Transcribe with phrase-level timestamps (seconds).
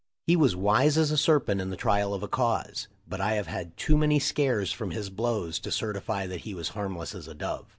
[0.25, 3.45] He was wise as a serpent in the trial of a cause, but I have
[3.45, 7.35] had too many scares from his blows to certify that he was harmless as a
[7.35, 7.67] dove.